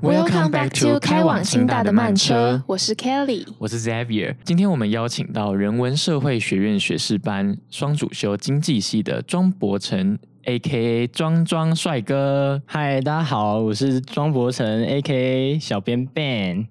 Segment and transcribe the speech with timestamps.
[0.00, 4.36] Welcome back to 开往清大的慢车，我是 Kelly，我是 Xavier。
[4.44, 11.08] 今天我们邀请到人文社会学院学士班双主修经济系的庄博成，A.K.A.
[11.08, 12.62] 庄庄帅哥。
[12.64, 15.58] 嗨，大家好，我是庄博成，A.K.A.
[15.58, 16.68] 小编 Ben。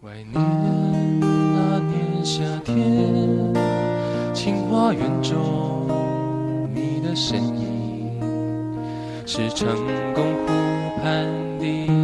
[0.00, 0.32] 怀念
[1.20, 2.74] 那年夏天，
[4.32, 5.86] 清华园中
[6.74, 8.18] 你的身影，
[9.26, 9.76] 是成
[10.14, 11.26] 功湖畔
[11.60, 12.01] 的。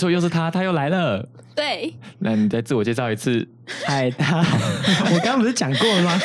[0.00, 1.28] 错，又是他，他又来了。
[1.54, 3.46] 对，那你再自我介绍一次。
[3.86, 4.38] 嗨，他，
[5.12, 6.20] 我刚刚不是讲过了吗？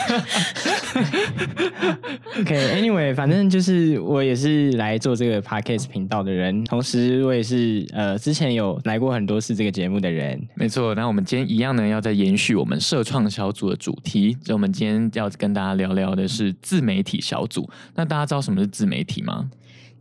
[2.40, 10.42] OK，Anyway，反正就是我也是来做这个 Podcast 频道的人，同时我也是呃之前有来过很多次这个节目的人。
[10.56, 17.70] 没错，那我们今天一样呢，要再延续我们社创小组的主题，就我们今天要跟大家聊聊的是自媒体小组。
[17.94, 19.50] 那大家知道什么是自媒体吗？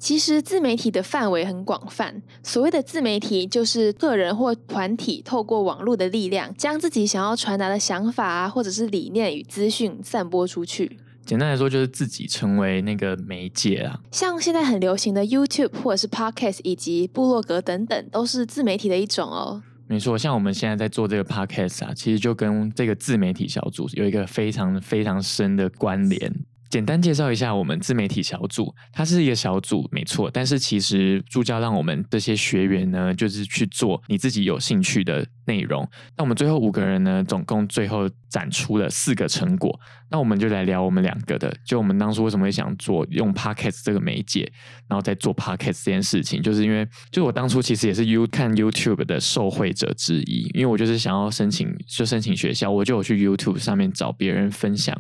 [0.05, 2.21] 其实自媒体的范围很广泛。
[2.43, 10.99] 所谓的自媒体，就是个人或团体透过网络的力量，将自己想要传达的想法啊，或者是理念与资讯散播出去。
[11.25, 13.99] 简单来说，就是自己成为那个媒介啊。
[14.11, 19.63] 像现在很流行的 YouTube 或者是 Podcast 以及部落格等等，都是自媒体的一种哦。
[19.87, 26.31] 没错，像我们现在在做这个 Podcast 啊，其实就跟这个自媒体小组有一个非常非常深的关联。
[26.71, 30.31] 简单介绍一下我们自媒体小组，它是一个小组，没错。
[30.31, 35.89] 但是其实助教让我们这些学员呢，就是去做你自己有兴趣的内容。
[36.17, 39.79] 那我们最后五个人呢，总共最后展出了四个成果。
[40.11, 44.51] 那我们就来聊我们两个的，就我们当初为什么会想做用 podcast 这个媒介，
[44.89, 54.97] 然后再做 podcast 这件事情，就是因为就我当初其实也是 You 看 YouTube 的受惠者之一，因为我就是想要申请就申请学校，我就有去 YouTube 上面找别人分享。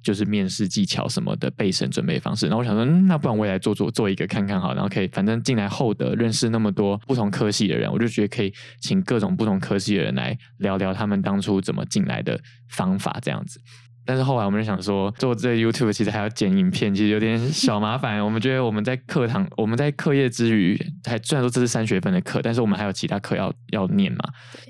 [0.00, 12.38] 就是面试技巧什么的备审准备方式，然后我想说，那不然我也来做做做一个看看好，然后可以反正进来后的认识那么多不同科系的人，我就觉得可以请各种不同科系的人来聊聊他们当初怎么进来的
[12.70, 13.60] 方法这样子。
[14.04, 18.24] 但是后来我们就想说，做这 YouTube 其实还要剪影片，其实有点小麻烦。
[18.24, 24.18] 我们觉得我们在课堂，我们在课业之余，还虽然说这是三学分的课，但是我们还有其他课要要念嘛，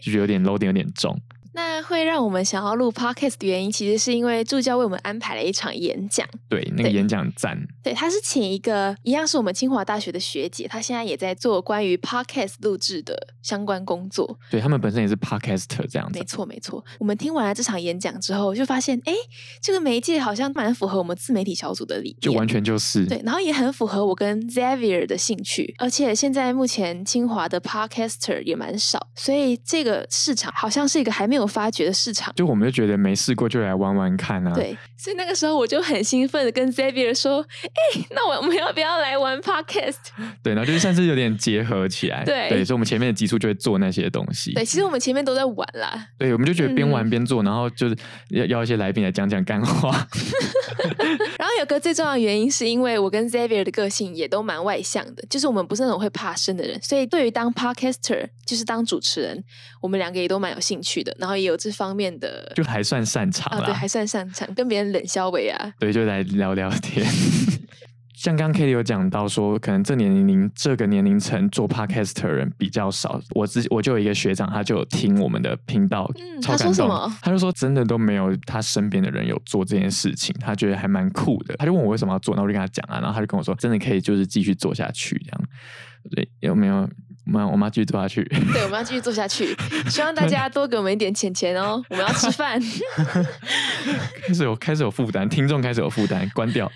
[0.03, 1.17] 就觉得有点 load 有点重。
[1.59, 6.25] 那会让我们想要录 podcast 的原因，其实是因为助教为我们安排了一场演讲。
[6.49, 7.59] 对，那个演讲赞。
[7.83, 14.39] 对，他是请一个一样是我们清华大学的学姐，她现在也在做关于 podcast 录制的相关工作。
[14.49, 16.17] 对他们本身也是 podcaster 这样子。
[16.17, 16.85] 没错，没错。
[17.01, 19.13] 我们听完了这场演讲之后，就发现，哎，
[19.61, 23.05] 这个媒介好像蛮符合我们自媒体小组的理念，就完全就是。
[23.07, 32.32] 对，然后也很符合我跟 Xavier 的兴趣，而且现在目前清华的 podcaster 也蛮少，所以这个市场好像是一个还没有发掘的市场。
[32.36, 34.53] 就我们就觉得没试过，就来玩玩看啊。
[34.54, 39.97] 对，所以那个时候我就很兴奋的跟 Xavier 说：“哎，那我们要不要来玩 Podcast？”
[40.42, 42.25] 对，然后就是算是有点结合起来。
[42.25, 44.53] 对，所以我们前面的基础就会做那些东西。
[44.53, 46.09] 对，其实我们前面都在玩啦。
[46.19, 47.97] 对，我们就觉得边玩边做，然后就是
[48.30, 49.91] 要要一些来宾来讲讲干话。
[51.38, 59.44] 然后有个最重要的原因，是因为我跟 Xavier 的个性也都蛮外向的，就是我们不是那种会怕生的人，所以对于当 Podcaster，就是当主持人，
[59.80, 67.06] 我们两个也都蛮有兴趣的，然后也有这方面的，就还算擅长啊，对，还算擅长跟别人冷消维啊，对，就来聊聊天。
[68.19, 73.21] 像刚刚 K 有讲到说，可能这年龄这个年龄层做 Podcast 的人比较少。
[73.31, 77.12] 我自我就有一个学长，他就有听我们的频道，嗯超感动。
[77.22, 81.55] 他就说真的都没有他身边的人有做这件事情，他觉得还蛮酷的。
[81.59, 85.41] 他就问我为什么要做，那我就跟他讲啊，然后他就跟我说，真的可以就是继续做下去这样。
[86.10, 86.91] 对，有没有？
[87.28, 88.25] 我们我们要继续做下去。
[88.55, 89.55] 对，我们要继续做下去。
[89.91, 92.59] 希望大家多给我们一点钱钱哦，我们要吃饭。
[94.27, 96.71] 开始有开始有负担，听众开始有负担，关掉。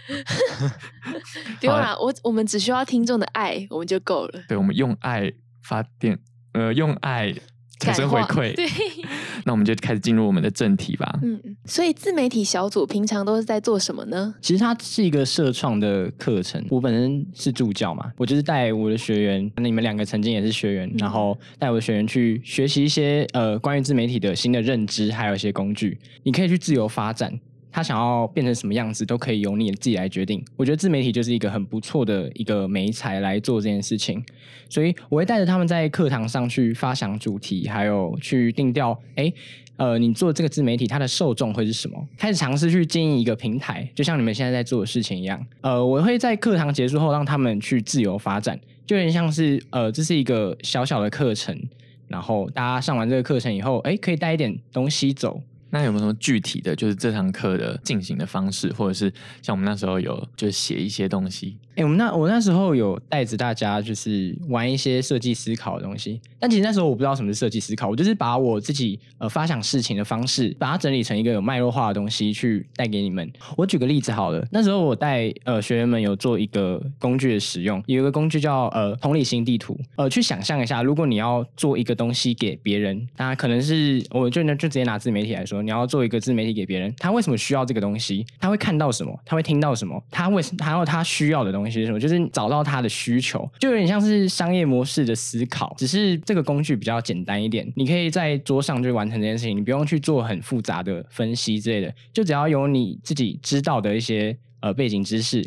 [1.58, 4.42] 不用啦，我我们只需要听众的爱，我们就够了。
[4.46, 5.32] 对，我们用爱
[5.64, 6.18] 发电，
[6.52, 7.34] 呃，用爱。
[7.82, 8.66] 产生回馈， 对，
[9.44, 11.18] 那我们就开始进入我们的正题吧。
[11.22, 14.34] 嗯，所以自媒体小组平常都是在做什么呢？
[14.40, 16.64] 其实它是一个社创的课程。
[16.70, 27.38] 我本身是助教嘛，我就是带我的学员，那你们两个曾经也是学员，然后带我的学员去学习一些呃关于自媒体的新的认知，还有一些工具，你可以去自由发展。
[27.72, 30.44] 他想要变成什么样子，都可以由你自己来决定。
[30.56, 34.22] 我觉得自媒体就是一个很不错的一个媒材来做这件事情，
[34.68, 38.96] 所以我会带着他们在课堂上去发想主题，还有去定调。
[39.16, 39.32] 哎，
[39.76, 42.06] 呃，你做这个自媒体，它的受众会是什么？
[42.18, 45.44] 开始尝试去经营一个平台，就像你们现在在做的事情一样。
[45.62, 51.58] 呃，我会在课堂结束后让他们去自由发展，就有点像是呃，这是一个小小的课程，
[52.06, 55.42] 然后大家上完这个课程以后，哎，可以带一点东西走。
[55.74, 59.10] 那有没有什么具体的，就是这堂课的进行的方式，或者是
[59.40, 61.56] 像我们那时候有就写一些东西？
[61.74, 73.30] 哎、我们那我那时候有带着大家就是玩一些设计思考的东西，但其实那时候我不知道什么是设计思考，我就是把我自己呃发想事情的方式，把它整理成一个有脉络化的东西去带给你们。
[73.56, 88.26] 我举个例子好了，那时候我带呃学员们有做一个工具的使用，有一个工具叫呃同理心地图，呃去想象一下，如果你要做一个东西给别人，那可能是我就就直接拿自媒体来说，你要做一个自媒体给别人，他为什么需要这个东西？
[88.38, 89.18] 他会看到什么？
[89.24, 90.02] 他会听到什么？
[90.10, 92.00] 他为什还有他需要的东西是什么？
[92.00, 105.44] 就是找到他的需求，就有点像是商业模式的思考，只是这个工具比较简单一点，你可以在桌上就完成这件事情，你不用去做很复杂的分析之类的，就只要有你自己知道的一些呃背景知识。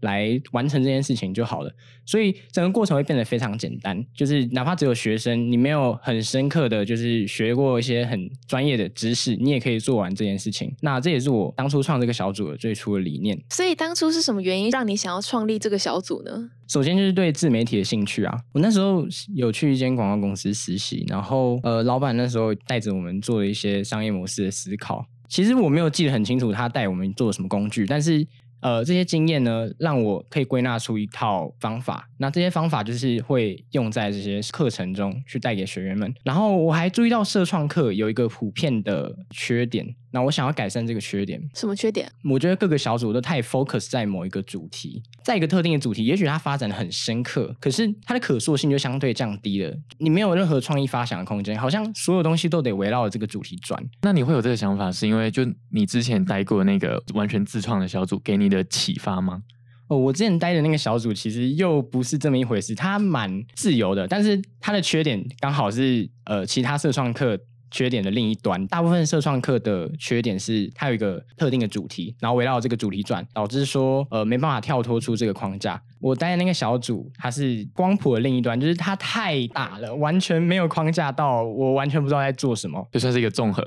[0.00, 1.72] 来完成这件事情就好了，
[2.04, 4.04] 所以整个过程会变得非常简单。
[4.14, 10.74] 就是哪怕只有学生，你没有很深刻的就是学过一些很专业的知识，你也可以做完这件事情。
[10.80, 13.38] 那这也是我当初创这个小组的最初的理念。
[13.50, 16.50] 所以当初是什么原因让你想要创立这个小组呢？
[16.68, 25.06] 首先就是对自媒体的兴趣啊，我那时候有去一间广告公司实习，然后呃，老板那时候带着我们做了一些商业模式的思考。
[25.28, 28.24] 其实我没有记得很清楚他带我们做了什么工具，但是
[28.66, 32.10] 呃，这些经验呢，让我可以归纳出一套方法。
[32.16, 36.12] 那这些方法就是会用在这些课程中去带给学员们。
[36.24, 41.40] 然后我还注意到社创课有一个普遍的缺点，那我想要改善这个缺点。
[41.54, 42.10] 什么缺点？
[42.28, 49.72] 我觉得各个小组都太 focus 在某一个主题，在一个特定的主题，也许它发展的很深刻，可是它的可塑性就相对降低了。
[49.98, 53.80] 你没有任何创意发想的空间，好像所有东西都得围绕着这个主题转。
[54.02, 59.42] 那你会有这个想法，是因为就你之前待过那个完全自创的小组给你的的启发吗？
[59.88, 67.38] 哦，我之前待的那个小组其实又不是这么一回事，它蛮自由的，但是它的缺点刚好是呃其他社创课
[67.76, 68.66] 缺点的另一端。
[68.68, 75.82] 大部分社创课的缺点是它有一个特定的主题，然后围绕这个主题转，导致说呃没办法跳脱出这个框架。
[76.00, 82.86] 我待的那个小组，它是光谱的另一端，就是它太大了，完全没有框架到我完全不知道在做什么。
[82.92, 83.62] 就算是一个综合，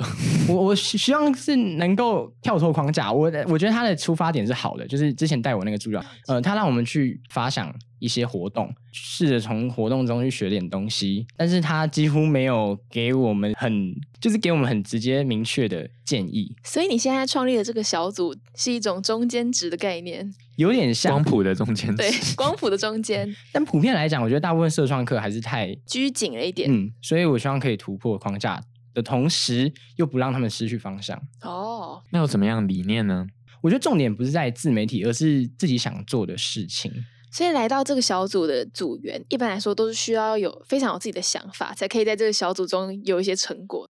[0.47, 3.11] 我我希希望是能够跳脱框架。
[3.11, 26.71] 我我觉得他的出发点是好的，就是之前带我那个助教，呃，他让我们去发想一些活动，试着从活动中去学点东西，但是他几乎没有给我们很就是给我们很直接明确的建议，所以你现在创立的这个小组是一种中间值的概念，有点像光谱的中间值对，光谱的中间 但普遍来讲，我觉得大部分社创课还是太拘谨了一点。
[26.71, 28.61] 嗯，所以我希望可以突破框架
[28.93, 31.21] 的同时，又不让他们失去方向。
[31.41, 33.27] 哦，那有怎么样理念呢？
[33.61, 36.89] 我觉得重点不是在自媒体，而是自己想做的事情。
[37.31, 43.89] 所以来到这个小组的组员，一般来说都是需要有非常有自己的想法，才可以在这个小组中有一些成果。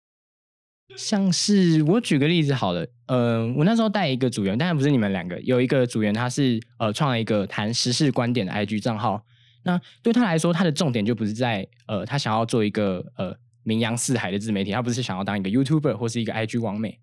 [0.96, 9.24] 像是我举个例子好了，呃，我那时候带一个组员，当然不是你们两个，有一个组员他是呃创了一个谈时事观点的 IG 账号。
[9.64, 17.00] 那对他来说，他的重点就不是在呃他想要做一个呃名扬四海的自媒体，他不是想要当一个 YouTuber 或是一个 IG 网美。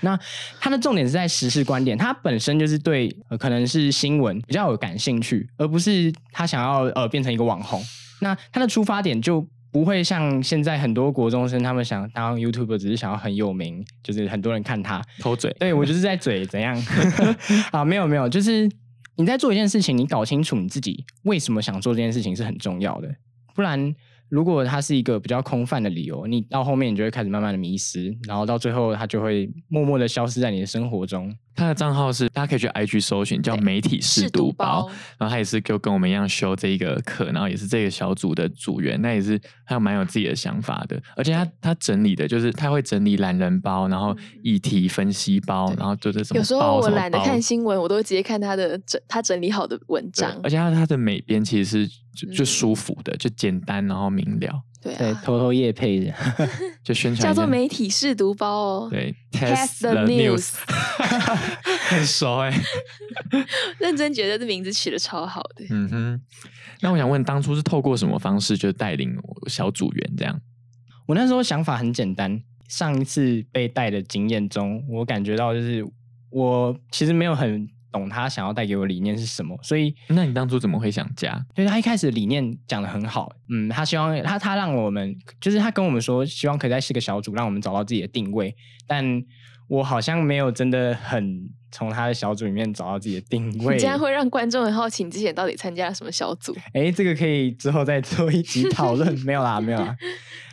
[0.00, 0.18] 那
[0.60, 7.82] 他的重点是在时事观点，他本身就是对、呃、可能是新闻比较有感兴趣，而不是他想要呃变成一个网红。
[8.20, 15.02] 那他的出发点就不会像现在很多国中生，他们想当 YouTuber 只是想要很有名，就是很多人看他。
[15.20, 16.76] 偷嘴，对我就是在嘴怎样
[17.72, 17.84] 啊？
[17.84, 18.70] 没有没有，就是
[19.16, 23.08] 你在做一件事情，你搞清楚你自己为什么想做这件事情是很重要的，
[23.54, 23.94] 不然。
[24.28, 31.34] 如果它是一个比较空泛的理由，你到后面你就会开始慢慢的迷失，然后到最后它就会默默的消失在你的生活中。
[31.58, 34.88] 他的账号是大家可以去 IG 搜寻，叫媒体试读包。
[35.18, 41.00] 然后他也是就跟我们一样修这一个课，然后也是这个小组的组员，那也是他有蛮有自己的想法的。
[41.16, 50.30] 而且他他整理的就是他会整理懒人包，然后议题分析包，然后就是什么有时候我懒得看新闻，我都直接看他的整他整理好的文章。
[50.44, 54.62] 而且他他的美编其实是就就舒服的，就简单然后明了。
[54.80, 56.00] 对对，偷偷夜配。
[56.00, 56.14] 的，
[56.84, 58.88] 就宣传叫做媒体试读包哦。
[58.90, 60.54] 对 Test the news，
[61.88, 62.64] 很熟哎、欸，
[63.80, 65.64] 认真觉得这名字取得超好的。
[65.70, 66.20] 嗯哼，
[66.80, 69.16] 那我想问，当初是透过什么方式就带领
[69.46, 70.40] 小组员这样？
[71.06, 75.84] 我那时候想法很简单，上一次被带的经验中，我感觉到就是
[76.30, 81.44] 我其实没有很懂他想要带给我理念是什么，所以那你当初怎么会想加？
[81.54, 88.54] 对他一开始理念讲的很好，嗯，他希望他他让我们就是他跟我们说，希望可以在四个小组，让我们找到自己的定位，
[88.86, 89.22] 但
[89.68, 93.74] 我好像没有真的很从他的小组里面找到自己的定位。
[93.74, 96.56] 你这样会让观众很好奇，你之前到底参加了什么小组？
[96.72, 99.94] 哎，这个可以之后再做一集讨论， 没有啦，没有啦。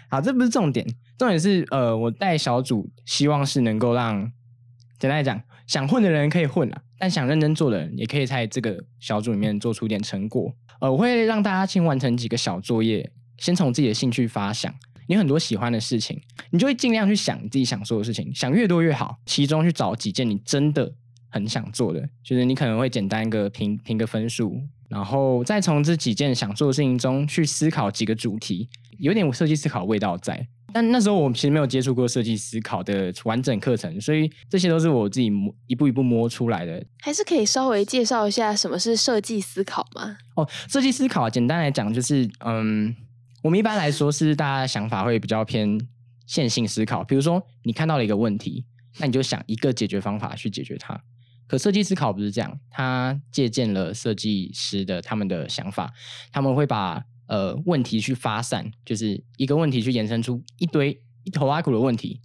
[0.10, 0.86] 好，这不是重点，
[1.18, 4.22] 重点是呃，我带小组希望是能够让
[5.00, 10.54] 简单来讲，想混的人可以混啊，但想认真做的人也可以在这个小组里面做出一点成果。
[10.80, 14.74] 呃，我会让大家先完成几个小作业，先从自己的兴趣发想。
[15.08, 19.18] 你很多喜欢的事情，你就会尽量去想你自己想做的事情，想越多越好。
[19.26, 20.92] 其中去找几件你真的
[21.30, 24.60] 很想做的，就是你可能会简单一个评评个分数，
[24.90, 30.48] 然后再从这几件想做的事情中去思考几个主题，有点设计思考味道在。
[30.76, 36.86] 但那时候我其实没有接触过设计思考的完整课程，所以这些都是我自己摸一步一步摸出来的。
[37.00, 40.18] 还是可以稍微介绍一下什么是设计思考吗？
[40.36, 42.94] 哦，设计思考简单来讲就是，嗯，
[43.42, 45.80] 我们一般来说是大家想法会比较偏
[46.28, 48.66] 线性思考，比如说你看到了一个问题，
[49.00, 51.02] 那你就想一个解决方法去解决它。
[51.48, 55.94] 可设计思考不是这样，它借鉴了设计师的他们的想法，
[56.34, 62.22] 他们会把呃问题去发散，就是一个问题去延伸出一堆一头拉苦的问题，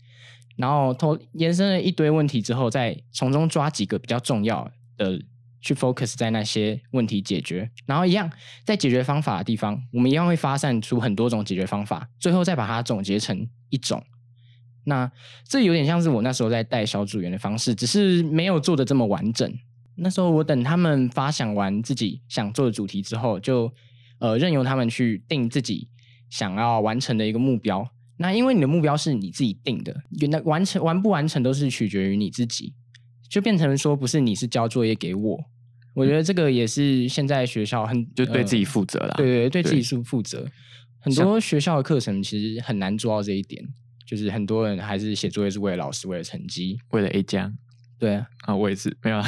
[0.57, 5.21] 然后头延伸了一堆问题之后，再从中抓几个比较重要的
[5.61, 8.31] 去 focus 在那些问题解决，然后一样
[8.65, 14.03] 在解决方法的地方，我们一样会发散出很多种解决方法，最后再把它总结成一种。
[14.85, 15.11] 那
[15.47, 19.55] 这有点像是我那时候在带小组员的方式，只是没有做的这么完整。
[19.97, 23.71] 那时候我等他们发想完自己想做的主题之后，就
[24.21, 25.89] 呃任由他们去定自己
[26.31, 27.91] 想要完成的一个目标。
[28.19, 32.75] 那因为你的目标是你自己定的，原来完成完不完成都是取决于你自己，
[33.29, 35.41] 就变成说不是你是交作业给我。
[35.95, 39.15] 我觉得这个也是现在学校很就对自己呃负责啦。
[39.17, 40.47] 对对，对自己是负负责。
[41.01, 43.67] 很多学校的课程其实很难做到这一点，
[44.07, 46.79] 就是很多人还是写作业是为了老师，为了成绩。
[46.91, 47.51] 为了 A 加
[47.99, 49.25] 对啊，啊，我也是没有啊。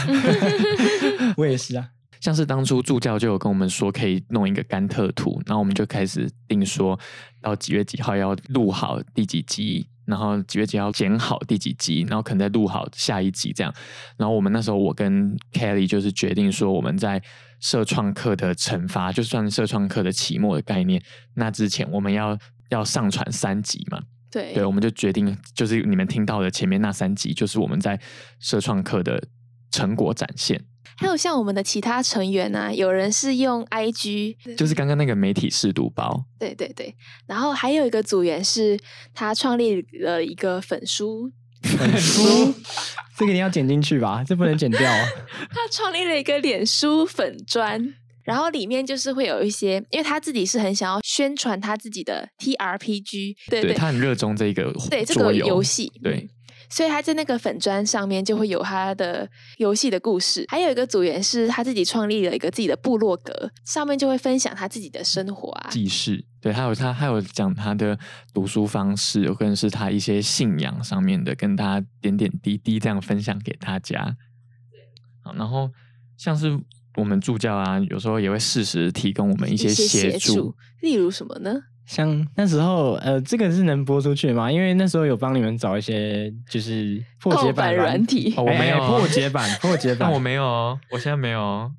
[1.39, 1.89] 我也是啊。
[2.23, 6.97] 像是当初助教就有跟我们说，可以弄一个甘特图，然后我们就开始定说
[7.41, 13.75] 到几月几号要录好第几集，然后几月几号剪好第几集，然后可能再录好下一集这样。
[14.17, 17.21] 然后我们那时候我跟 Kelly 就是决定说，我们在
[17.59, 21.03] 社创课的惩罚，就算社创课的期末的概念，
[21.35, 22.39] 那之前我们要
[22.69, 24.01] 要上传三集嘛，
[24.31, 28.01] 对对，我们就决定就是你们听到的前面那三集，就是我们在
[28.39, 29.21] 社创课的
[29.73, 30.65] 成果展现。
[30.97, 36.95] 还有像我们的其他成员啊，有人是用 IG，就是刚刚那个媒体试读包，对对对，
[37.27, 38.79] 然后还有一个组员是
[39.15, 41.31] 他创立了一个粉书，
[41.63, 42.55] 粉书，
[43.19, 45.09] 这个你要剪进去吧，这不能剪掉啊。
[45.51, 47.95] 他创立了一个脸书粉砖。
[48.25, 56.29] 然后里面就是会有一些，因为他自己是很想要宣传他自己的 TRPG，对对他很热衷这个对这个游游戏，对嗯
[56.73, 60.47] 所以他在那个粉砖上面就会有他的游戏的故事。
[60.49, 65.69] 还有一个组员是他自己创立了一个自己的部落格，上面就会分享他自己的生活啊。
[65.71, 67.99] 记事，对，还有他还有讲他的
[68.33, 74.17] 读书方式，或者是他一些信仰上面的，跟大家点点滴滴这样分享给大家。
[75.23, 75.71] 好，然后
[76.17, 76.59] 像是
[76.97, 81.53] 我们助教啊，有时候也会适时提供我们一些协助。，例如什么呢？
[81.87, 84.51] 像那时候，呃，这个是能播出去吗？
[84.51, 90.19] 因为那时候有帮你们找一些就是破解版软体 哦我没有哎破解版， 破解版但我。
[90.19, 91.73] 没有哦，我现在没有哦。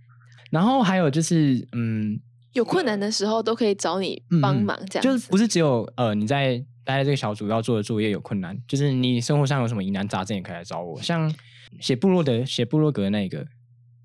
[0.51, 2.19] 然后还有就是，嗯，
[2.51, 11.01] 有困难的时候都可以找你帮忙，这样子就是不是只有呃你在待在这个小组要做的作业有困难，就是你生活上有什么疑难杂症也可以来找我。
[11.01, 11.33] 像
[11.79, 13.43] 写部落的写部落格的那个，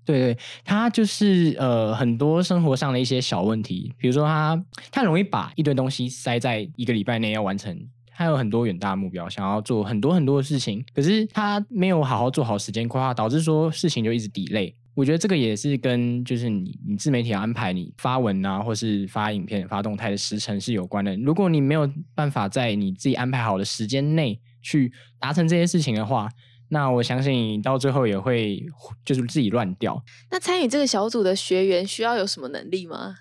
[0.08, 7.78] 对对，他就是呃很多生活上的一些小问题，比如说他他容易把一堆东西塞在一个礼拜内要完成。
[8.10, 14.74] 他有很多远大目标，想要做很多很多的事情，可是他没有好好做好时间规划，导致说事情就一直底累。
[14.94, 21.14] 我觉得这个也是跟就是你你自媒体的安排，你发文啊，或是发影片、发动态的时程是有关的。
[21.18, 26.28] 如果你没有办法在你自己安排好的时间内去达成这些事情的话，
[26.68, 28.64] 那我相信你到最后也会
[29.04, 30.02] 就是自己乱掉。
[30.30, 33.14] 那参与这个小组的学员需要有什么能力吗？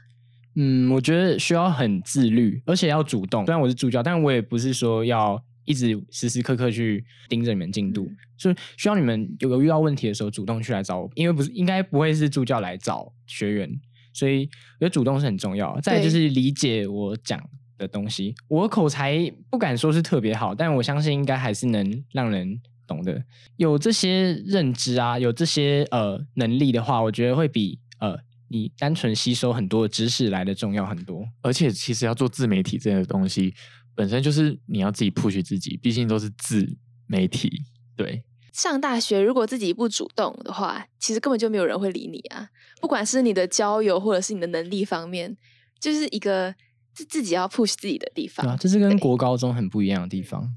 [0.55, 3.45] 嗯，我觉得需要很自律，而且要主动。
[3.45, 13.69] 虽然我是助教，但我也不是说要一直时时刻刻去盯着你们进度，嗯所以需要你们有有遇到问题的时候主动去来找我，因为不是应该不会是助教来找学员，
[14.13, 14.49] 所以
[14.79, 15.79] 我觉得主动是很重要。
[15.81, 17.39] 再就是理解我讲
[17.77, 23.23] 的东西，我口才不敢说是特别好，但我相信应该还是能让人懂的。
[23.57, 28.17] 有这些认知啊，有这些呃能力的话，我觉得会比呃
[28.47, 31.27] 你单纯吸收很多的知识来的重要很多。
[31.41, 33.53] 而且其实要做自媒体这个东西，
[33.93, 37.51] 本身就是你要自己 push 自己，毕竟都是自媒体。
[37.95, 42.49] 对，上大学如果自己不主动的话，其实根本就没有人会理你啊。
[42.79, 45.35] 不管是你的交友或者是你的能力方面，
[45.79, 46.53] 就是一个
[46.95, 48.45] 是自己要 push 自己的地方。
[48.45, 50.47] 对啊，这是跟国高中很不一样的地方。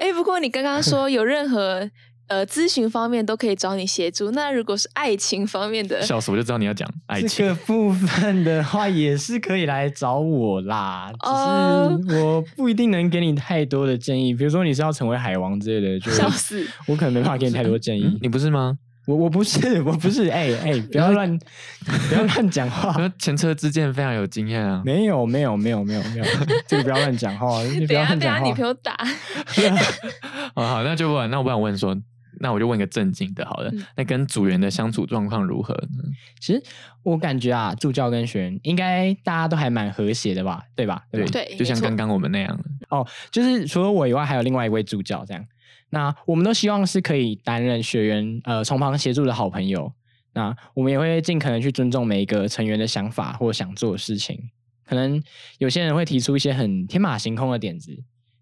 [0.00, 1.88] 哎，不过你刚刚说有任何
[2.28, 7.46] 呃咨询方面都可以找你协助，那如果是爱情方面的，笑死，我就知道你要讲 爱情这情。
[7.46, 14.32] 个部分的话，也是可以来找我啦，哦只是我不一定能给你太多的建议。
[14.32, 18.04] 比如说你是要成为海王之类的，就笑死，我可能没办法给你太多建议。
[18.04, 18.78] 嗯你不是吗？
[19.06, 21.38] 我我不是 我不是，哎哎，不要乱
[22.08, 22.94] 不要乱讲话。
[23.18, 24.82] 前车之鉴非常有经验啊。
[24.84, 26.24] 没有没有没有没有没有，
[26.66, 28.46] 这个不要乱讲话，你不要乱讲话。
[28.46, 28.96] 女朋友打。
[30.54, 31.96] 好 好，那就问，那我不然问说，
[32.40, 36.04] 那我就问一个正经的，好了，嗯那跟组员的相处状况如何呢？
[36.38, 36.62] 其实
[37.02, 41.02] 我感觉啊，助教跟学员应该大家都还蛮和谐的吧，对吧？
[41.10, 41.30] 对吧？
[41.32, 45.44] 对就像刚刚我们那样，哦就是除了我以外，还有另外一位助教这样。
[45.90, 49.92] 那我们都希望是可以担任学员呃从旁协助的好朋友。
[50.32, 54.40] 那我们也会尽可能去尊重每一个成员的想法或想做的事情。
[54.84, 55.20] 可能
[55.58, 57.96] 有些人会提出一些很天马行空的点子，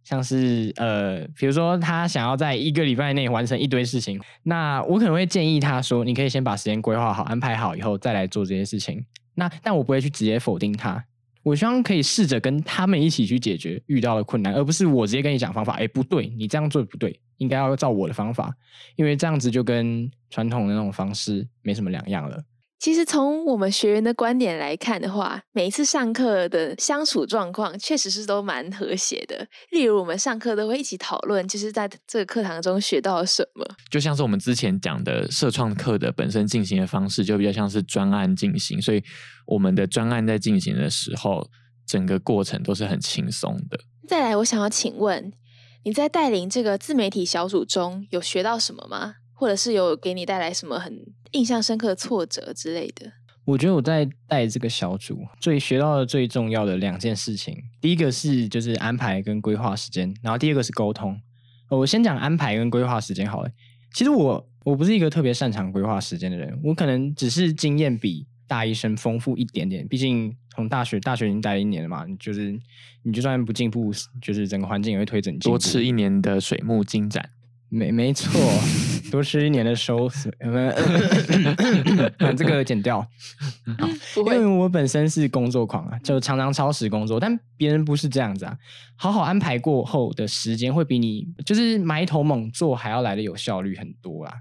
[0.05, 9.05] 像是呃，比如说他想要在一个礼拜内完成一堆事情，那我可能会建议他说，你可以先把时间规划好、安排好以后再来做这些事情。
[9.35, 11.05] 那但我不会去直接否定他，
[11.49, 15.73] 我希望可以试着跟他们一起去解决遇到的困难，而不是我直接跟你讲方法。
[15.75, 18.55] 哎，不对，你这样做不对，应该要照我的方法，
[18.97, 22.39] 因为这样子就跟传统的那种方式没什么两样了。
[22.79, 29.47] 其实从我们学员的观点来看的话，每一次上课的相处状况确实是都蛮和谐的。
[29.73, 33.67] 例如，我们上课都会一起讨论，就是在这个课堂中学到了什么。
[33.91, 39.03] 就像是我们之前讲的社创课的本身进行的方式，就比较像是专案进行，所以
[39.47, 41.51] 我们的专案在进行的时候，
[41.85, 43.81] 整个过程都是很轻松的。
[44.07, 45.33] 再来，我想要请问，
[45.85, 49.17] 你在带领这个自媒体小组中有学到什么吗？
[49.39, 53.13] 或者是有给你带来什么很印象深刻的挫折之类的？
[53.45, 61.19] 我觉得我在带这个小组最学到的最重要的两件事情，第一个是就是安排跟规划时间，然后第二个是沟通。
[61.71, 63.51] 呃我先讲安排跟规划时间好了。
[63.95, 69.87] 其实我我不是一个特别擅长规划时间的人，我可能只是经验比大一生丰富一点点。
[69.87, 72.59] 毕竟从大学大学已经待了一年了嘛，你就是
[73.03, 75.57] 你就算不进步，就是整个环境也会推着你进步。
[75.57, 77.31] 多吃一年的水木金盏，
[77.71, 78.31] 没没错，
[79.13, 80.09] 多吃一年的收
[82.19, 83.07] 把 这个剪掉。
[84.15, 88.57] 不会因为我本身是工作狂啊，就常常超时工作，但别人不是这样子啊。
[88.97, 94.33] 好好安排过后的时间，会比你就是埋头猛做还要来的有效率很多啦。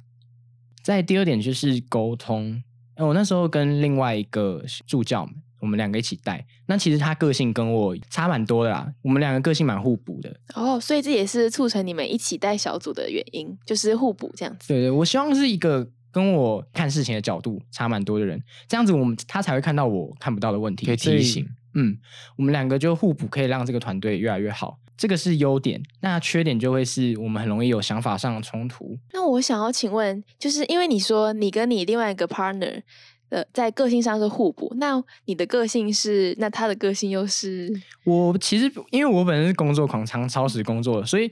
[0.81, 2.63] 再第二点就是沟通，
[2.95, 10.35] 呃我那时候跟另外一个助教们，我们两个一起带，那其实他个性跟我差蛮多的啦，我们两个个性蛮互补的。
[10.53, 14.67] 哦，所以这也是促成你们一起带小组的原因，就是互补这样子。
[14.67, 21.47] 对对，我希望是一个跟我看事情的角度差蛮多的人，这样子我们他才会看到我看不到的问题，可以提醒。
[21.73, 21.95] 嗯，
[22.37, 25.79] 我们两个就互补，可以让这个团队越来越好，这个是优点。
[26.01, 28.97] 那缺点就会是我们很容易有想法上的冲突。
[29.13, 32.81] 那我想要请问，就是因为你说你跟你另外一个 partner
[33.29, 37.71] 呃在个性上是互补，那你的个性是，那他的个性又是？
[38.05, 41.29] 我其实因为我本身是工作狂，常超时工作，所以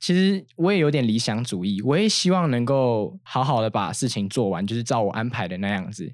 [0.00, 6.12] 其实我也有点理想主义，我也希望能够好好的把事情做完，就是照我安排的那样子。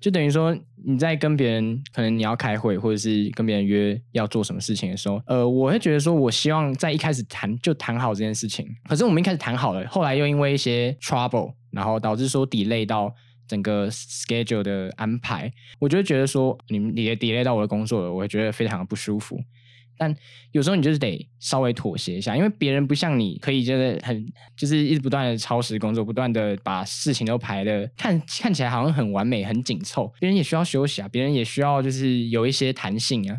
[0.00, 8.66] 就等于说你在跟别人可能你要开会，或者是跟别人约要做什么事情的时候，呃，我会觉得说我希望在一开始谈就谈好这件事情。
[8.88, 13.14] 可是我们一开始谈好了，后来又因为一些 trouble，然后导致说 delay 到。
[13.50, 19.40] 整个 schedule 的安排，我就会觉得说，你们你 delay 到我的工作了，我会觉得非常的不舒服。
[19.98, 20.14] 但
[20.52, 24.24] 有时候你就是得稍微妥协一下，因为别人不像你可以就是很
[24.56, 30.10] 就是一直不断的超时工作，不断的把事情都排的看看起来好像很完美、很紧凑。
[30.20, 33.36] 别人也需要休息啊，别人也需要就是有一些弹性啊，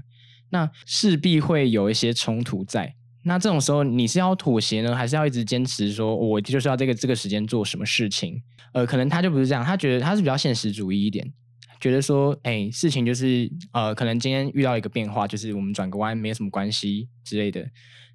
[0.49, 2.95] 那势必会有一些冲突在。
[3.23, 8.41] 那这种时候你是要妥协呢，还是要一直坚持说我就是要这个这个时间做什么事情？
[8.73, 11.31] 呃，可能他就不是这样，他觉得他是比较现实主义一点。
[11.79, 17.67] 觉得说，哎，事情就是呃，可能今天遇到一个变化，就是我们转个弯没什么关系之类的。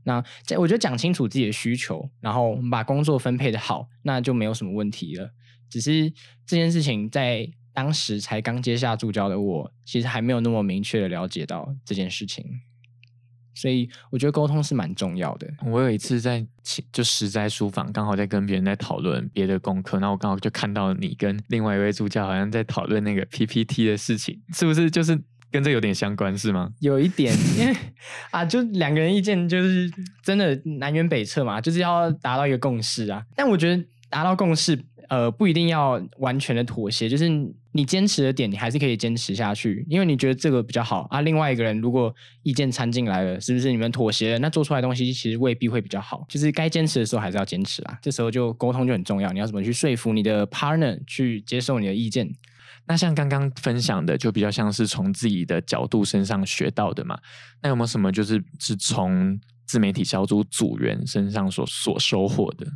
[0.05, 5.31] 那这我觉得讲清楚自己的需求，然后我们把工作分配的好，那就没有什么问题了。
[5.69, 6.09] 只是
[6.47, 12.45] 这件事情在当时才刚接下助教的我，其实还没有那么明确的了解到这件事情，
[13.57, 15.49] 所以我觉得沟通是蛮重要的。
[15.65, 16.47] 我有一次在
[16.93, 25.19] 就实在书房，刚好在跟别人在讨论别的功课，那我刚好就看到你跟另外一位助教好像在讨论那个 PPT 的事情，是不是就是
[25.51, 26.71] 跟这有点相关是吗？
[26.81, 27.75] 有一点，因为
[28.31, 29.91] 啊，就两个人意见就是
[30.23, 33.25] 真的南辕北辙嘛，就是要达到一个共识啊。
[33.35, 37.29] 但我觉得达到共识，呃，不一定要完全的妥协，就是
[37.73, 41.21] 你坚持的点，你还是可以坚持下去，因为你觉得这个比较好啊。
[41.21, 44.39] 另外一个人如果意见掺进来了，是不是你们妥协了？
[44.39, 46.25] 那做出来东西其实未必会比较好。
[46.29, 47.99] 就是该坚持的时候还是要坚持啦。
[48.03, 52.29] 这时候就沟通就很重要，你要怎么去说服你的 partner 去接受你的意见？
[52.89, 57.19] 那像刚刚分享的，就比较像是从自己的角度身上学到的嘛。
[57.61, 62.67] 那有没有什么就是是从自媒体小组组员身上所所收获的？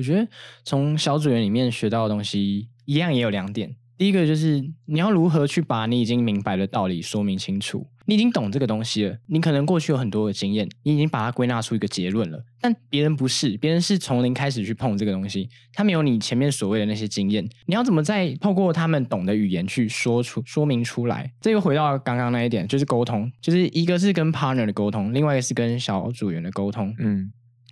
[0.00, 0.26] 我觉得
[0.64, 3.76] 从小组员里面学到的东西，一样也有两点。
[3.98, 7.86] 第一个就是你要如何去把你已经明白的道理说明清楚。
[8.06, 12.42] 你已经懂这个东西了，你可能过去有很多的经验，你已经把它归纳出一个结论了。
[12.62, 17.46] 但别人不是，别人是从零开始去碰这个东西，他没有你前面所谓的那些经验。
[17.66, 21.30] 你要怎么再透过他们懂的语言去说出说明出来？
[21.42, 26.92] 这又回到刚刚那一点，就是沟通，就是一个是跟 partner 的沟通，另外一个是跟小组员的沟通。
[26.98, 27.30] 嗯，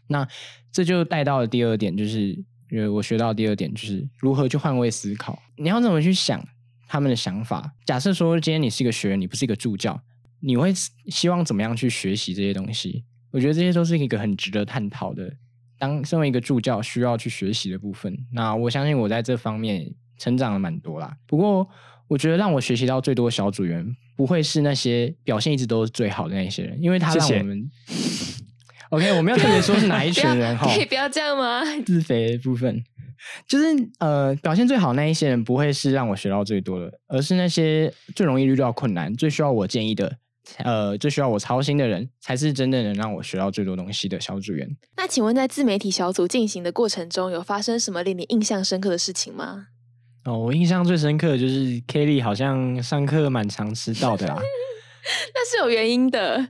[0.08, 0.26] 那
[0.72, 2.30] 这就带到了第二点，就是
[2.70, 5.40] 因为我学到第二点就是如何去换位思考。
[5.56, 6.42] 你要怎么去想
[6.88, 7.72] 他们的想法？
[7.84, 10.00] 假设说今天你是一个学员，你不是一个助教。
[10.40, 10.72] 你会
[11.08, 13.04] 希望怎么样去学习这些东西？
[13.30, 15.32] 我觉得这些都是一个很值得探讨的。
[15.78, 21.16] 当身为一个助教，需要去学习的部分，那我相信我在这方面成长了蛮多啦。
[21.26, 21.68] 不过，
[22.06, 27.70] 我觉得让我学习到最多小组员，不会是那些表现一直都是最好的那些人，因为他让我们。
[28.90, 30.66] OK，我们要特别说是哪一群人哈？
[30.74, 31.62] 可以不要这样吗？
[31.86, 32.82] 自肥部分。
[33.48, 33.66] 就是
[33.98, 40.16] 呃，表现最好那一些人，不会是让我学到最多的，而是那些最容易遇到困难、最需要我建议的。
[40.58, 44.66] 呃，最需要我操心的人，才是真正能让我学到最多东西的小组员。
[44.96, 49.66] 那请问，在自媒体小组进行的过程中，有发生什么令你印象深刻的事情吗？
[50.24, 54.36] 哦，我印象最深刻的就是 Kelly 好像上课蛮常迟到的啦，
[55.34, 56.48] 那是有原因的。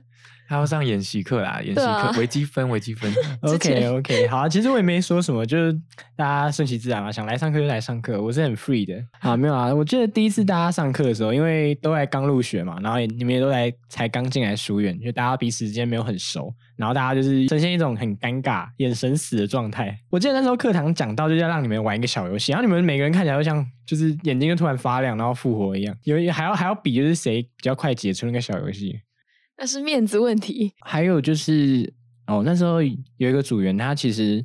[0.49, 3.13] 还要上演习课啦，演习课微积分，微积分。
[3.43, 5.71] OK OK，好，其实我也没说什么，就是
[6.15, 8.95] 大家顺其自然嘛，想来上课就来上课，我是很 free 的。
[9.19, 19.95] 啊，没有啊，我记得第一次大家上课的时候，因为都在刚入学嘛，然后你们也都来才刚进来书院，就大家彼此之间没有很熟，然后大家就是呈现一种很尴尬、眼神死的状态。
[20.09, 28.99] 我记得那时候课堂讲到，就要让你们玩一个小游戏，然后你们每个人看起来都像就是眼睛就突然发亮，然后复活一样，有还要还要比就是谁比较快解除那个小游戏。
[29.59, 30.73] 那是面子问题。
[30.81, 31.91] 还有就是，
[32.27, 34.43] 哦，那时候有一个组员，他其实，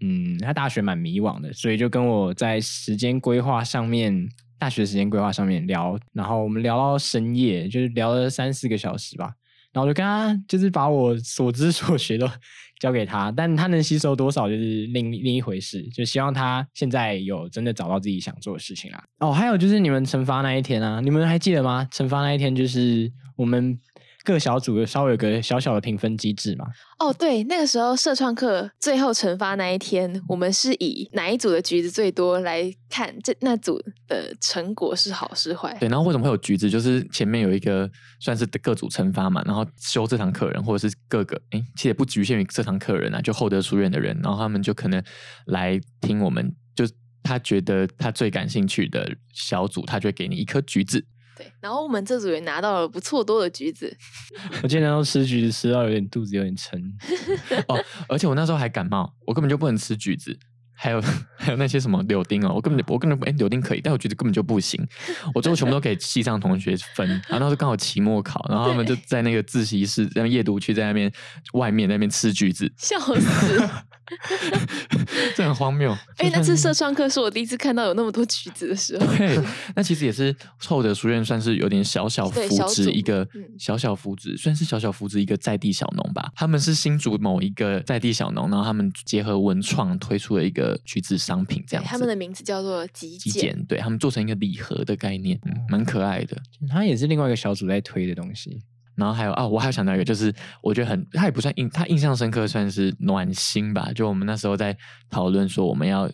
[0.00, 4.26] 嗯，他大学蛮迷惘的，所以就跟我在时间规划上面，
[4.58, 9.34] 大学时间规划上面聊，然后我们聊到深夜，就是聊了三四个小时吧。
[9.74, 12.26] 然后我就跟他，就是把我所知所学都
[12.80, 15.82] 交给他，但他能吸收多少，就是另另一回事。
[15.90, 19.04] 就希望他现在有真的找到自己想做的事情啦。
[19.18, 21.86] 哦，还有就是你们惩罚那一天啊，你们还记得吗？
[21.92, 23.78] 惩罚那一天就是我们。
[24.24, 26.64] 各小组稍微有个小小的评分机制嘛？
[26.98, 35.76] 哦，对，那个时候社创课最后惩罚那一天，我们是以哪一组的橘子最多来看这那组的成果是好是坏。
[35.78, 36.70] 对，然后为什么会有橘子？
[36.70, 45.04] 就是前面有一个算是各组惩罚嘛，然后修这堂课人或者是各个哎，其实也不局限于这堂课人啊，就厚德书院的人，然后他们就可能
[45.46, 46.86] 来听我们，就
[47.22, 51.04] 他觉得他最感兴趣的小组，他就会给你一颗橘子。
[51.36, 53.94] 对，然后我们这组也拿到了不错多的橘子。
[54.62, 56.80] 我今天都吃橘子，吃到有点肚子有点撑。
[57.68, 60.38] 哦，而且我那时候还感冒，我根本就不能吃橘子。
[60.76, 61.00] 还有
[61.38, 64.84] 还有那些什么柳丁哦，我根本我根本哎柳丁可以，但我橘子根本就不行。
[65.32, 71.10] 我最后全部都给系上同学分，然后那时候刚好期末考，然后他们就在那个自习室、在夜读区在那边
[71.52, 73.68] 外面那边吃橘子，笑死。
[75.36, 75.96] 这很荒谬。
[76.18, 79.06] 哎，那次社创课是我第一次看到有那么多橘子的时候。
[79.16, 79.38] 对，
[79.74, 83.26] 那其实也是凑的书院算是有点小小扶植一个
[83.58, 86.30] 小小扶植，算是小小扶植一个在地小农吧。
[86.34, 91.84] 他们是新竹某一个在地小农，然后他们结合文创推出了一个橘子商品，这样。
[91.84, 96.36] 他们的名字叫做极简，对他们做成一个礼盒的概念，蛮可爱的。
[96.68, 98.62] 它也是另外一个小组在推的东西。
[98.96, 103.90] 然后还有啊，我还有想到一个，就是我觉得很，他也不算印，他印象深刻，算是暖心吧。
[103.94, 104.76] 就我们那时候在
[105.10, 106.10] 讨论说我们要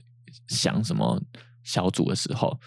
[0.49, 1.21] 想什么
[1.63, 2.59] 小组的时候。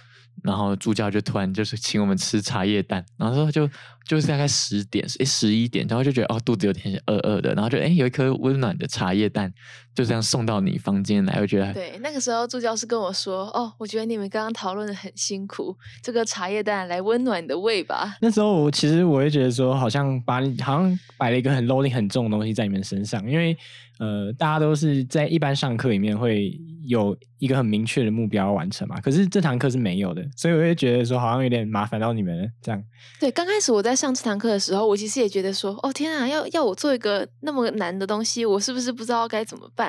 [0.42, 3.70] 然后助教就突然就是请我们吃茶叶蛋，然后说就
[4.08, 9.54] 就是大概十点诶十一点，然后就觉得哦肚子有点饿饿的，然后就哎有一颗温暖的茶叶蛋
[9.96, 18.18] 就这样送到你房间来，我觉得对那个时候助教是跟我说哦，我觉得你们刚刚讨论的很辛苦，这个茶叶蛋来温暖你的胃吧。
[18.22, 23.56] 那时候我其实我会觉得说好像把你好像摆了一个很 loading 很重的东西在你们身上，因为。
[24.00, 32.84] 呃，大家都是在一般上课里面会有一个很明确的目标完成嘛，可是这堂课是没有的，所以我会觉得说好像有点麻烦到你们了这样。
[33.20, 39.83] 对，刚开始我在在上这堂课的时候，我其实也觉得说，哦天啊，要要我做一个那么难的东西，我是不是不知道该怎么办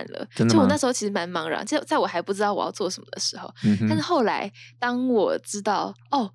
[0.48, 6.30] 就我那时候其实蛮茫然，就在我还不知道我要做什么的时候，嗯但是后来当我知道哦。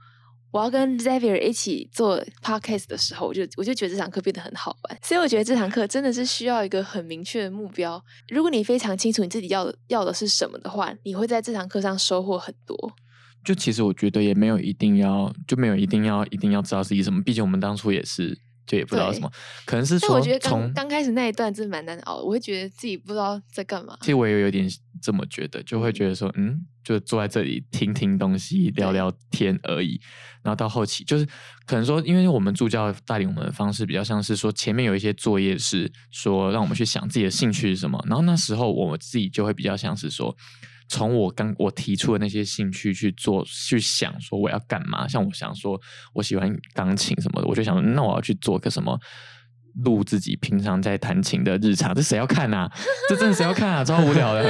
[0.52, 8.04] 我要跟 Xavier 一起做 podcast 的时候，我就我就觉得这堂课变得很好玩，所以我觉得这堂课真的是需要一个很明确的目标。
[8.30, 12.76] 如果你非常清楚你自己要的要的是什么的话，你会在这堂课上收获很多。
[13.46, 18.36] 就其实我觉得也没有一定要，就没有一定要一定要知道自己什么，毕竟我们当初也是
[18.70, 19.32] 就也不知道什么，
[19.66, 23.98] 可能是说但我觉得刚从刚开始那一段真的蛮难熬的，我会觉得自己不知道在干嘛。
[24.02, 24.70] 其实我也有点
[25.02, 30.00] 这么觉得，就会觉得说，嗯，就坐在这里听听东西，聊聊天而已。
[30.44, 31.26] 然后到后期，就是
[31.66, 40.36] 可能说，因为我们助教带领我们的方式比较像是说，前面有一些作业是说让我们去想自己的兴趣是什么，然后那时候我自己就会比较像是说，
[40.90, 45.08] 从我刚我提出的那些兴趣去做，去想说我要干嘛。
[45.08, 45.80] 像我想说
[46.14, 49.00] 我喜欢钢琴什么的，我就想说，那我要去做个什么。
[49.84, 52.70] 录自己平常在弹琴的日常，这谁要看啊？
[53.08, 53.84] 这真的谁要看啊？
[53.84, 54.44] 超无聊的，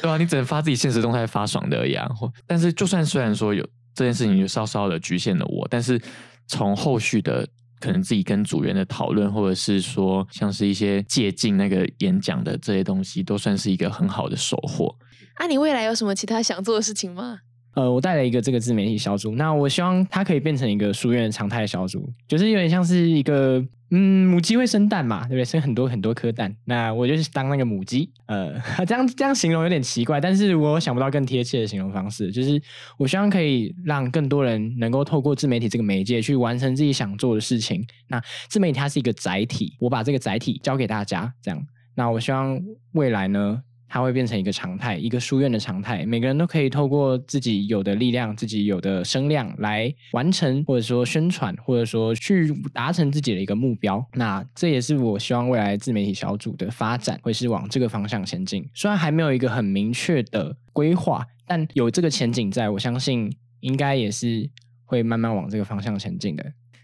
[0.00, 2.06] 对吧、你只能发自己现实动态发爽的而已啊。
[2.14, 6.00] 或但是，就算虽然说有这件事情，就稍稍的局限了我，但是
[6.46, 7.46] 从后续的
[7.80, 14.96] 可能自己跟组员的讨论，或者是说像是一些借鉴那个演讲的这些东西，都算是一个很好的收获。
[15.34, 17.38] 啊，你未来有什么其他想做的事情吗？
[17.74, 25.44] 呃，我带了一个这个自媒体小组，那我希望它可以变成一个书院的常态小组，就是有点像是一个嗯母鸡会生蛋嘛，对不对？
[25.44, 28.10] 生很多很多颗蛋，那我就是当那个母鸡。
[28.26, 28.52] 呃，
[28.84, 32.60] 这样这样形容有点奇怪，但是我想不到更贴切的形容方式，就是
[32.98, 37.82] 我希望可以让更多人能够透过自媒体这个媒介去完成自己想做的事情。
[38.08, 41.58] 那自媒体它是一个载体，我把这个载体交给大家，这样。
[41.94, 42.60] 那我希望
[42.92, 43.62] 未来呢，
[43.92, 46.02] 它会变成一个常态，一个书院的常态。
[46.06, 54.02] 每个人都可以透过自己有的力量、自己有的声量来完成，或者说宣传，或者说去达成自己的一个目标。
[54.14, 58.66] 那这也是我希望未来自媒体小组的发展会是往这个方向前进。
[58.72, 64.48] 虽然还没有一个很明确的规划，但有这个前景在，我相信应该也是
[64.86, 66.42] 会慢慢往这个方向前进的。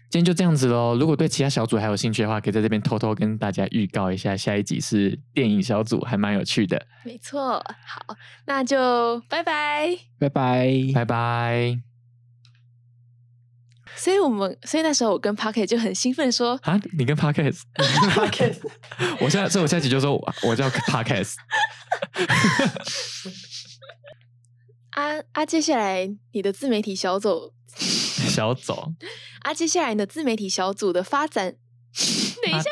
[0.09, 0.97] 今天就这样子喽。
[0.99, 6.83] 如果对其他小组还有兴趣的话，可以在这边偷偷跟大家预告一下，下一集是电影小组，还蛮有趣的。
[7.05, 8.15] 没错，好，
[8.47, 9.95] 那就拜拜。
[10.17, 11.79] 拜拜，拜拜。
[13.95, 17.61] 所以我们，所以那时候我跟 Pocket 就很兴奋说，啊，你跟 Podcast，
[19.21, 21.35] 我现在，所以我下一集就说我我叫 Podcast。
[24.91, 27.53] 啊啊，接下来你的自媒体小组，
[28.27, 28.91] 小走，
[29.41, 31.55] 啊，接下来你的自媒体小组的发展，
[32.43, 32.69] 等一下，